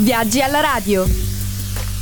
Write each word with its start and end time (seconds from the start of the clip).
Viaggi 0.00 0.40
alla 0.40 0.58
radio. 0.58 1.04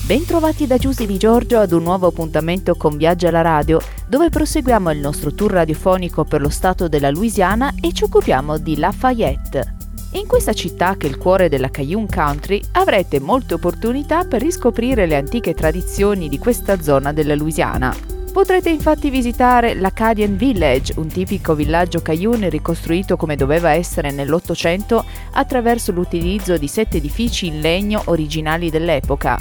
Bentrovati 0.07 0.67
da 0.67 0.79
Giusy 0.79 1.05
di 1.05 1.19
Giorgio 1.19 1.59
ad 1.59 1.73
un 1.73 1.83
nuovo 1.83 2.07
appuntamento 2.07 2.75
con 2.75 2.97
Viaggi 2.97 3.27
alla 3.27 3.43
radio, 3.43 3.79
dove 4.09 4.31
proseguiamo 4.31 4.91
il 4.91 4.99
nostro 4.99 5.35
tour 5.35 5.53
radiofonico 5.53 6.25
per 6.25 6.41
lo 6.41 6.49
stato 6.49 6.89
della 6.89 7.11
Louisiana 7.11 7.75
e 7.79 7.93
ci 7.93 8.05
occupiamo 8.05 8.57
di 8.57 8.79
Lafayette. 8.79 9.75
In 10.13 10.27
questa 10.27 10.55
città, 10.55 10.97
che 10.97 11.07
è 11.07 11.11
il 11.11 11.19
cuore 11.19 11.51
della 11.51 11.71
Cayenne 11.71 12.09
Country, 12.11 12.63
avrete 12.73 13.21
molte 13.21 13.55
opportunità 13.55 14.25
per 14.25 14.41
riscoprire 14.41 15.05
le 15.05 15.17
antiche 15.17 15.53
tradizioni 15.53 16.31
di 16.31 16.39
questa 16.39 16.81
zona 16.81 17.13
della 17.13 17.35
Louisiana. 17.35 17.95
Potrete 18.33 18.71
infatti 18.71 19.11
visitare 19.11 19.75
l'Acadian 19.75 20.37
Village, 20.37 20.95
un 20.97 21.07
tipico 21.07 21.55
villaggio 21.55 22.01
Cayenne 22.01 22.49
ricostruito 22.49 23.19
come 23.19 23.37
doveva 23.37 23.73
essere 23.73 24.11
nell'Ottocento 24.11 25.05
attraverso 25.33 25.93
l'utilizzo 25.93 26.57
di 26.57 26.67
sette 26.67 26.97
edifici 26.97 27.47
in 27.47 27.61
legno 27.61 28.01
originali 28.07 28.71
dell'epoca. 28.71 29.39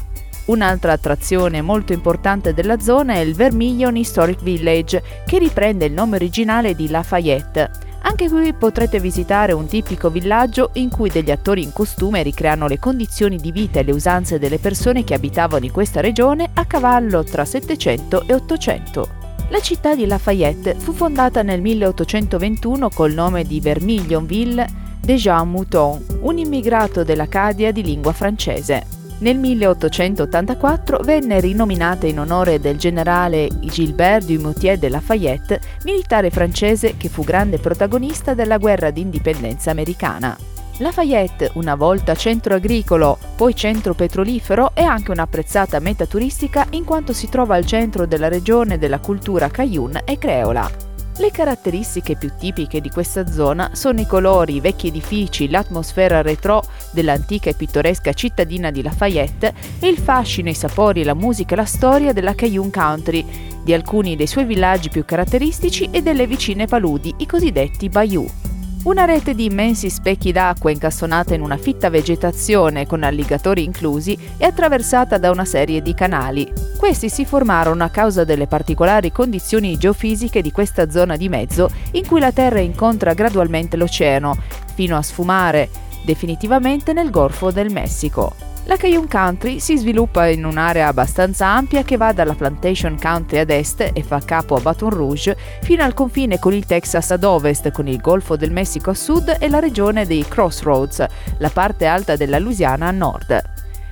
Un'altra 0.48 0.92
attrazione 0.92 1.62
molto 1.62 1.94
importante 1.94 2.54
della 2.54 2.82
zona 2.82 3.14
è 3.14 3.20
il 3.20 3.34
Vermilion 3.34 3.96
Historic 3.96 4.42
Village, 4.44 5.02
che 5.26 5.40
riprende 5.40 5.86
il 5.86 5.94
nome 5.94 6.18
originale 6.18 6.76
di 6.76 6.90
Lafayette. 6.90 7.91
Anche 8.04 8.30
qui 8.30 8.54
potrete 8.54 9.00
visitare 9.00 9.52
un 9.52 9.68
tipico 9.68 10.10
villaggio 10.10 10.72
in 10.74 10.90
cui 10.90 11.10
degli 11.10 11.30
attori 11.30 11.62
in 11.62 11.72
costume 11.72 12.24
ricreano 12.24 12.68
le 12.68 12.80
condizioni 12.80 13.38
di 13.38 13.52
vita 13.52 13.80
e 13.80 13.84
le 13.84 13.92
usanze 13.92 14.40
delle 14.40 14.58
persone 14.58 15.04
che 15.04 15.14
abitavano 15.14 15.66
in 15.66 15.72
questa 15.72 16.02
regione 16.02 16.50
a 16.54 16.66
cavallo 16.66 17.24
tra 17.24 17.46
700 17.46 18.24
e 18.28 18.34
800. 18.34 19.10
La 19.50 19.60
città 19.60 19.96
di 19.96 20.06
Lafayette 20.06 20.76
fu 20.76 20.94
fondata 20.94 21.42
nel 21.42 21.62
1821 21.62 22.90
col 22.90 23.12
nome 23.14 23.44
di 23.44 23.60
Vermillionville 23.60 24.68
de 25.00 25.16
Jean 25.16 25.50
Mouton, 25.50 26.04
un 26.22 26.38
immigrato 26.38 27.04
dell'Acadia 27.04 27.72
di 27.72 27.84
lingua 27.84 28.14
francese. 28.14 29.01
Nel 29.22 29.38
1884 29.38 30.98
venne 31.04 31.40
rinominata 31.40 32.08
in 32.08 32.20
onore 32.20 32.60
del 32.60 32.78
generale 32.78 33.50
Gilbert 33.60 34.26
Dumoutier 34.26 34.80
de 34.80 34.90
Lafayette, 34.90 35.62
militare 35.84 36.32
francese 36.32 36.98
che 36.98 37.08
fu 37.08 37.24
grande 37.24 37.60
protagonista 37.60 38.34
della 38.34 38.58
guerra 38.58 38.90
d'indipendenza 38.90 39.70
americana. 39.70 40.36
Lafayette, 40.78 41.52
una 41.54 41.76
volta 41.76 42.16
centro 42.16 42.56
agricolo, 42.56 43.20
poi 43.36 43.54
centro 43.54 43.94
petrolifero, 43.94 44.72
è 44.74 44.82
anche 44.82 45.12
un'apprezzata 45.12 45.80
meta 45.80 46.08
turistica 46.08 46.66
in 46.72 46.84
quanto 46.84 47.14
si 47.14 47.30
trova 47.30 47.54
al 47.54 47.66
centro 47.68 48.08
della 48.08 48.28
regione 48.28 48.80
della 48.80 48.98
cultura 48.98 49.50
Cajun 49.50 50.02
e 50.04 50.18
creola. 50.18 50.91
Le 51.22 51.30
caratteristiche 51.30 52.16
più 52.16 52.32
tipiche 52.36 52.82
di 52.82 52.90
questa 52.90 53.28
zona 53.28 53.70
sono 53.74 54.02
i 54.02 54.08
colori, 54.08 54.56
i 54.56 54.60
vecchi 54.60 54.88
edifici, 54.88 55.52
l'atmosfera 55.52 56.24
retro 56.24 56.64
dell'antica 56.90 57.52
e 57.52 57.54
pittoresca 57.54 58.12
cittadina 58.12 58.72
di 58.72 58.82
Lafayette 58.82 59.54
e 59.80 59.88
il 59.88 60.00
fascino, 60.00 60.50
i 60.50 60.56
sapori, 60.56 61.04
la 61.04 61.14
musica 61.14 61.54
e 61.54 61.58
la 61.58 61.66
storia 61.66 62.12
della 62.12 62.34
Cayenne 62.34 62.72
Country, 62.72 63.24
di 63.64 63.72
alcuni 63.72 64.16
dei 64.16 64.26
suoi 64.26 64.46
villaggi 64.46 64.90
più 64.90 65.06
caratteristici 65.06 65.90
e 65.92 66.02
delle 66.02 66.26
vicine 66.26 66.66
paludi, 66.66 67.14
i 67.18 67.28
cosiddetti 67.28 67.88
bayou. 67.88 68.41
Una 68.84 69.06
rete 69.06 69.36
di 69.36 69.46
immensi 69.46 69.92
specchi 69.92 70.32
d'acqua 70.32 70.72
incastonata 70.72 71.36
in 71.36 71.42
una 71.42 71.58
fitta 71.58 71.92
vegetazione 71.92 72.88
con 72.88 73.04
alligatori 73.04 73.64
inclusi 73.64 74.18
è 74.38 74.46
attraversata 74.46 75.20
da 75.20 75.30
una 75.30 75.46
serie 75.46 75.84
di 75.84 75.94
canali. 75.94 76.52
Questi 76.80 77.08
si 77.08 77.24
formarono 77.24 77.84
a 77.84 77.90
causa 77.90 78.24
delle 78.24 78.48
particolari 78.48 79.12
condizioni 79.12 79.78
geofisiche 79.78 80.42
di 80.42 80.52
questa 80.52 80.90
zona 80.90 81.16
di 81.16 81.30
mezzo 81.30 81.70
in 81.92 82.08
cui 82.08 82.20
la 82.20 82.32
Terra 82.32 82.60
incontra 82.60 83.14
gradualmente 83.14 83.78
l'oceano, 83.78 84.36
fino 84.74 84.98
a 84.98 85.04
sfumare 85.04 85.70
definitivamente 86.04 86.92
nel 86.92 87.12
Golfo 87.12 87.52
del 87.52 87.72
Messico. 87.72 88.51
La 88.66 88.78
Cayenne 88.78 89.08
Country 89.08 89.60
si 89.60 89.76
sviluppa 89.76 90.28
in 90.28 90.46
un'area 90.46 90.88
abbastanza 90.88 91.48
ampia 91.48 91.84
che 91.84 91.98
va 91.98 92.14
dalla 92.14 92.36
Plantation 92.36 92.96
Country 93.00 93.40
ad 93.40 93.50
est 93.50 93.90
e 93.92 94.04
fa 94.04 94.20
capo 94.20 94.56
a 94.56 94.60
Baton 94.60 94.92
Rouge 94.92 95.36
fino 95.62 95.84
al 95.84 95.96
confine 95.96 96.38
con 96.38 96.54
il 96.54 96.66
Texas 96.66 97.10
ad 97.10 97.24
ovest, 97.24 97.72
con 97.72 97.88
il 97.88 98.00
Golfo 98.00 98.36
del 98.36 98.52
Messico 98.52 98.92
a 98.92 98.94
sud 98.94 99.36
e 99.40 99.50
la 99.50 99.58
regione 99.58 100.06
dei 100.06 100.24
Crossroads, 100.28 101.06
la 101.40 101.50
parte 101.50 101.88
alta 101.88 102.16
della 102.16 102.38
Louisiana 102.38 102.88
a 102.88 102.92
nord. 102.92 103.42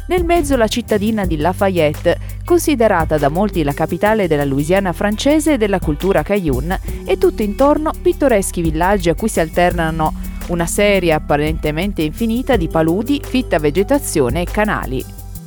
Nel 0.07 0.23
mezzo 0.23 0.55
la 0.55 0.67
cittadina 0.67 1.25
di 1.25 1.37
Lafayette, 1.37 2.17
considerata 2.45 3.17
da 3.17 3.29
molti 3.29 3.63
la 3.63 3.73
capitale 3.73 4.27
della 4.27 4.45
Louisiana 4.45 4.93
francese 4.93 5.53
e 5.53 5.57
della 5.57 5.79
cultura 5.79 6.23
Cayenne, 6.23 6.79
e 7.05 7.17
tutto 7.17 7.41
intorno 7.41 7.91
pittoreschi 7.99 8.61
villaggi 8.61 9.09
a 9.09 9.15
cui 9.15 9.29
si 9.29 9.39
alternano 9.39 10.13
una 10.49 10.65
serie 10.65 11.13
apparentemente 11.13 12.01
infinita 12.01 12.55
di 12.55 12.67
paludi, 12.67 13.21
fitta 13.23 13.59
vegetazione 13.59 14.41
e 14.41 14.45
canali. 14.45 15.03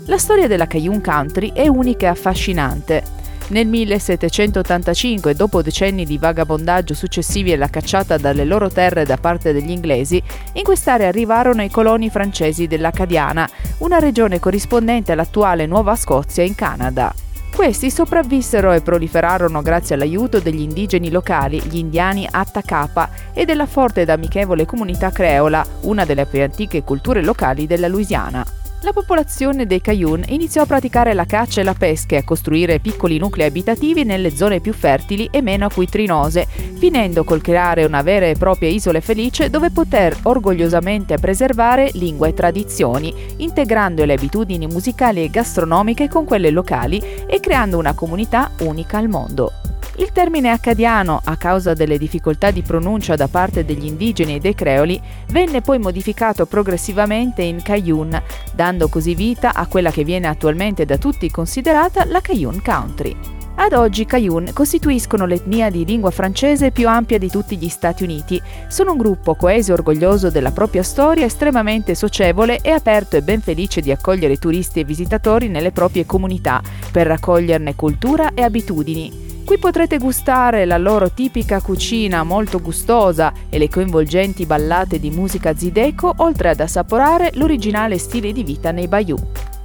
La 0.07 0.19
storia 0.19 0.49
della 0.49 0.67
Cayenne 0.67 1.01
Country 1.01 1.53
è 1.53 1.69
unica 1.69 2.07
e 2.07 2.11
affascinante. 2.11 3.21
Nel 3.49 3.67
1785, 3.67 5.35
dopo 5.35 5.63
decenni 5.63 6.05
di 6.05 6.17
vagabondaggio 6.17 6.95
successivi 6.95 7.53
alla 7.53 7.69
cacciata 7.69 8.17
dalle 8.17 8.45
loro 8.45 8.71
terre 8.71 9.05
da 9.05 9.19
parte 9.19 9.53
degli 9.53 9.71
inglesi, 9.71 10.23
in 10.55 10.63
quest'area 10.63 11.09
arrivarono 11.09 11.63
i 11.63 11.71
coloni 11.71 12.09
francesi 12.09 12.67
dell'Acadiana, 12.67 13.49
una 13.79 13.99
regione 13.99 14.39
corrispondente 14.39 15.13
all'attuale 15.13 15.67
Nuova 15.67 15.97
Scozia 15.97 16.43
in 16.43 16.55
Canada. 16.55 17.13
Questi 17.55 17.91
sopravvissero 17.91 18.73
e 18.73 18.81
proliferarono 18.81 19.61
grazie 19.61 19.95
all'aiuto 19.95 20.41
degli 20.41 20.63
indigeni 20.63 21.11
locali, 21.11 21.61
gli 21.61 21.77
indiani 21.77 22.27
Attacapa, 22.29 23.11
e 23.33 23.45
della 23.45 23.67
forte 23.67 24.01
ed 24.01 24.09
amichevole 24.09 24.65
comunità 24.65 25.11
creola, 25.11 25.65
una 25.83 26.05
delle 26.05 26.27
più 26.27 26.43
antiche 26.43 26.83
culture 26.83 27.23
locali 27.23 27.67
della 27.67 27.89
Louisiana. 27.89 28.62
La 28.85 28.93
popolazione 28.93 29.65
dei 29.65 29.81
Cayun 29.81 30.25
iniziò 30.27 30.63
a 30.63 30.67
praticare 30.67 31.15
la 31.15 31.25
caccia 31.25 31.61
e 31.61 31.65
la 31.65 31.73
pesca 31.73 32.17
e 32.17 32.19
a 32.19 32.25
costruire 32.25 32.81
piccoli 32.81 33.17
nuclei 33.17 33.47
abitativi 33.47 34.03
nelle 34.03 34.35
zone 34.35 34.59
più 34.59 34.73
fertili 34.73 35.29
e 35.31 35.41
meno 35.41 35.67
acquitrinose, 35.67 36.47
finendo 36.47 37.23
col 37.23 37.41
creare 37.41 37.85
una 37.85 38.03
vera 38.03 38.27
e 38.27 38.35
propria 38.35 38.69
isola 38.69 39.01
felice 39.01 39.51
dove 39.51 39.71
poter 39.71 40.19
orgogliosamente 40.23 41.17
preservare 41.19 41.91
lingua 41.93 42.27
e 42.27 42.35
tradizioni, 42.35 43.15
integrando 43.37 44.05
le 44.05 44.15
abitudini 44.15 44.67
musicali 44.67 45.23
e 45.23 45.31
gastronomiche 45.31 46.09
con 46.09 46.25
quelle 46.25 46.51
locali 46.51 47.01
e 47.25 47.39
creando 47.39 47.79
una 47.79 47.95
comunità 47.95 48.51
unica 48.59 48.99
al 48.99 49.09
mondo. 49.09 49.72
Il 49.97 50.11
termine 50.11 50.51
accadiano, 50.51 51.21
a 51.23 51.37
causa 51.37 51.75
delle 51.75 51.99
difficoltà 51.99 52.51
di 52.51 52.63
pronuncia 52.63 53.15
da 53.15 53.29
parte 53.29 53.65
degli 53.65 53.85
indigeni 53.85 54.37
e 54.37 54.41
dei 54.41 54.55
creoli, 54.55 55.01
venne 55.29 55.61
poi 55.61 55.79
modificato 55.79 56.47
progressivamente 56.47 57.43
in 57.43 57.61
Cayun, 57.63 58.21
dando 58.55 58.89
così 58.89 59.15
vita 59.15 59.53
a 59.53 59.67
quella 59.67 59.91
che 59.91 60.03
viene 60.03 60.29
attualmente 60.29 60.87
da 60.87 60.97
tutti 60.97 61.31
considerata 61.31 62.07
la 62.07 62.23
Cayun 62.23 62.63
Country. 62.63 63.17
Ad 63.55 63.75
oggi 63.75 64.07
Cayun 64.07 64.51
costituiscono 64.55 65.27
l'etnia 65.27 65.69
di 65.69 65.85
lingua 65.85 66.11
francese 66.11 66.71
più 66.71 66.89
ampia 66.89 67.19
di 67.19 67.29
tutti 67.29 67.59
gli 67.59 67.69
Stati 67.69 68.03
Uniti. 68.03 68.41
Sono 68.69 68.93
un 68.93 68.97
gruppo 68.97 69.35
coeso 69.35 69.71
e 69.71 69.75
orgoglioso 69.75 70.31
della 70.31 70.53
propria 70.53 70.83
storia, 70.83 71.27
estremamente 71.27 71.95
socievole 71.95 72.61
e 72.63 72.71
aperto 72.71 73.17
e 73.17 73.23
ben 73.23 73.43
felice 73.43 73.83
di 73.83 73.93
accogliere 73.93 74.39
turisti 74.39 74.81
e 74.81 74.85
visitatori 74.85 75.49
nelle 75.49 75.71
proprie 75.71 76.07
comunità 76.07 76.63
per 76.91 77.07
raccoglierne 77.07 77.77
cultura 77.77 78.33
e 78.33 78.43
abitudini. 78.43 79.22
Qui 79.45 79.59
potrete 79.59 79.99
gustare 79.99 80.65
la 80.65 80.79
loro 80.79 81.11
tipica 81.11 81.61
cucina 81.61 82.23
molto 82.23 82.61
gustosa 82.61 83.33
e 83.51 83.59
le 83.59 83.69
coinvolgenti 83.69 84.47
ballate 84.47 85.01
di 85.01 85.11
musica 85.11 85.55
zideco, 85.55 86.15
oltre 86.19 86.51
ad 86.51 86.61
assaporare 86.61 87.33
l'originale 87.35 87.99
stile 87.99 88.33
di 88.33 88.45
vita 88.45 88.71
nei 88.71 88.89
bayou. 88.89 89.19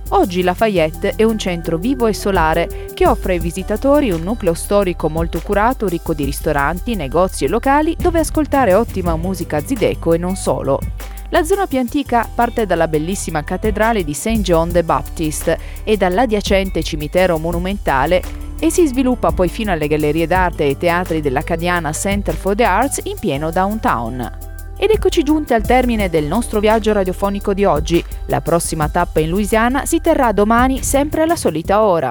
Oggi 0.10 0.42
Lafayette 0.42 1.14
è 1.16 1.24
un 1.24 1.38
centro 1.38 1.78
vivo 1.78 2.08
e 2.08 2.14
solare 2.14 2.88
che 2.94 3.06
offre 3.06 3.34
ai 3.34 3.40
visitatori 3.40 4.10
un 4.10 4.22
nucleo 4.22 4.54
storico 4.54 5.10
molto 5.10 5.42
curato, 5.42 5.88
ricco 5.88 6.14
di 6.14 6.26
ristoranti, 6.26 6.96
negozi 6.96 7.46
e 7.46 7.50
locali 7.50 7.96
dove 7.98 8.20
ascoltare 8.20 8.74
ottima 8.74 9.16
musica 9.16 9.60
zideco 9.60 10.14
e 10.14 10.18
non 10.18 10.36
solo. 10.36 10.80
La 11.30 11.44
zona 11.44 11.68
più 11.68 11.78
antica 11.78 12.28
parte 12.34 12.66
dalla 12.66 12.88
bellissima 12.88 13.44
cattedrale 13.44 14.06
di 14.06 14.14
St. 14.14 14.40
John 14.40 14.72
the 14.72 14.84
Baptist 14.84 15.58
e 15.84 15.98
dall'adiacente 15.98 16.82
cimitero 16.82 17.38
monumentale 17.38 18.47
e 18.60 18.70
si 18.70 18.88
sviluppa 18.88 19.32
poi 19.32 19.50
fino 19.50 19.72
alle 19.72 19.88
gallerie 19.88 20.28
d'arte 20.28 20.68
e 20.68 20.78
teatri 20.78 21.22
dell'Acadiana 21.22 21.92
Center 21.92 22.34
for 22.34 22.56
the 22.56 22.64
Arts 22.64 23.02
in 23.04 23.18
pieno 23.20 23.52
downtown. 23.52 24.46
Ed 24.80 24.92
eccoci 24.92 25.24
giunti 25.24 25.56
al 25.56 25.66
termine 25.66 26.08
del 26.08 26.26
nostro 26.26 26.60
viaggio 26.60 26.94
radiofonico 26.94 27.56
di 27.56 27.66
oggi. 27.66 28.04
La 28.28 28.42
prossima 28.42 28.88
tappa 28.90 29.20
in 29.20 29.30
Louisiana 29.30 29.86
si 29.86 30.00
terrà 30.00 30.32
domani 30.32 30.84
sempre 30.84 31.24
alla 31.24 31.36
solita 31.36 31.82
ora. 31.82 32.06